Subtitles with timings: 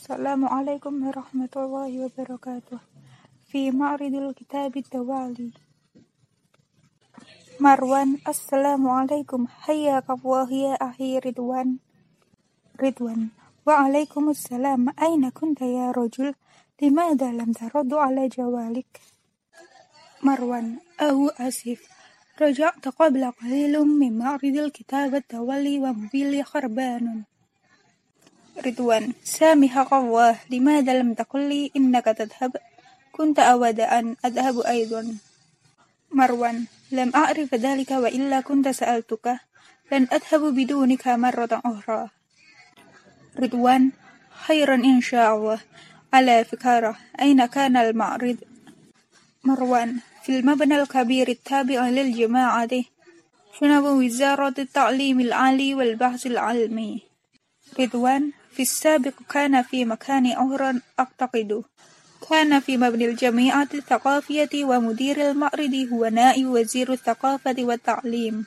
[0.00, 2.78] السلام عليكم ورحمة الله وبركاته.
[3.52, 5.50] في معرض الكتاب الدوالي
[7.60, 9.46] مروان السلام عليكم.
[9.46, 11.78] حياك الله يا أخي رضوان.
[12.82, 13.28] رضوان.
[13.66, 14.88] وعليكم السلام.
[15.02, 16.34] أين كنت يا رجل؟
[16.82, 19.00] لماذا لم ترد على جوالك؟
[20.22, 21.80] مروان أهو آسف.
[22.40, 27.24] رجعت قبل قليل من معرض الكتاب الدولي وموبيلي خربان.
[28.66, 29.12] رضوان.
[29.24, 32.56] سامحك الله لماذا لم تقل لي إنك تذهب؟
[33.12, 35.16] كنت أود أن أذهب أيضا.
[36.12, 36.64] مروان.
[36.92, 39.26] لم أعرف ذلك وإلا كنت سألتك.
[39.92, 42.08] لن أذهب بدونك مرة أخرى.
[43.40, 43.90] رضوان.
[44.46, 45.58] خيرا إن شاء الله.
[46.12, 48.36] على فكرة أين كان المعرض؟
[49.44, 49.96] مروان.
[50.22, 52.84] في المبنى الكبير التابع للجماعة.
[53.60, 57.09] شنب وزارة التعليم العالي والبحث العلمي؟
[57.80, 61.62] رضوان في السابق كان في مكان آخر أعتقد.
[62.30, 68.46] كان في مبنى الجمعية الثقافية ومدير المعرض هو نائب وزير الثقافة والتعليم.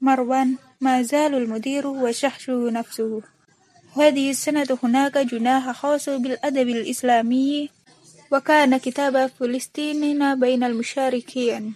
[0.00, 3.22] مروان ما زال المدير وشخصه نفسه.
[3.96, 7.70] هذه السنة هناك جناح خاص بالأدب الإسلامي
[8.32, 11.74] وكان كتاب فلسطين بين المشاركين.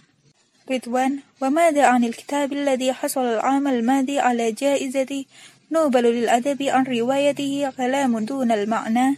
[0.71, 5.25] رضوان وماذا عن الكتاب الذي حصل العام الماضي على جائزة
[5.71, 9.17] نوبل للأدب عن روايته كلام دون المعنى.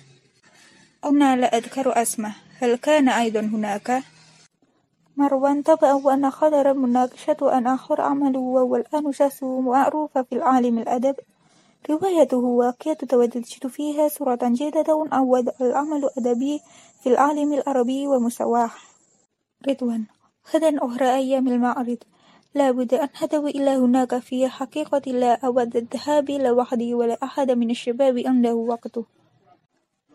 [1.05, 4.03] أنا لا أذكر اسمه هل كان أيضا هناك؟
[5.17, 11.15] مروان طبعا وأنا خطر مناقشة أن آخر عمله وهو الآن شخصه معروف في العالم الأدب.
[11.89, 16.61] روايته واقعة توددت فيها صورة جيدة عود العمل الأدبي
[17.03, 18.71] في العالم العربي ومسواه.
[19.67, 20.03] رضوان
[20.55, 21.97] غدا أخرى أيام المعرض.
[22.55, 27.69] لا بد أن أذهب إلى هناك في حقيقة لا أود الذهاب لوحدي ولا أحد من
[27.71, 28.99] الشباب عنده وقت.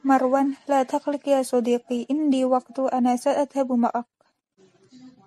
[0.05, 4.07] مروان لا تقلق يا صديقي عندي وقت أنا سأذهب معك.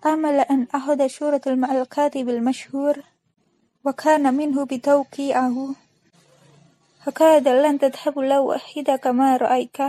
[0.06, 3.04] أمل أن أخذ شورة مع الكاتب المشهور
[3.86, 5.76] وكان منه بتوقيعه.
[7.02, 9.84] هكذا لن تذهب لو وحدك كما رأيك.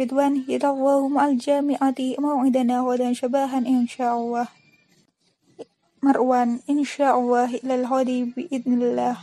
[0.00, 4.61] رضوان يدعو الله مع الجامعة موعدنا غدا شباها إن شاء الله.
[6.04, 9.16] مروان إن شاء الله إلى الغد بإذن الله.